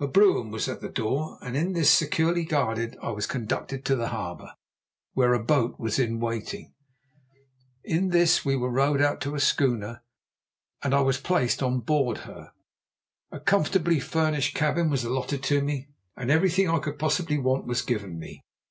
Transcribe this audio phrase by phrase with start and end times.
[0.00, 3.96] A brougham was at the door and in this, securely guarded, I was conducted to
[3.96, 4.54] the harbour,
[5.12, 6.72] where a boat was in waiting.
[7.84, 10.00] In this we were rowed out to a schooner,
[10.82, 12.52] and I was placed on board her.
[13.30, 17.82] A comfortably furnished cabin was allotted to me, and everything I could possibly want was
[17.82, 18.40] given me.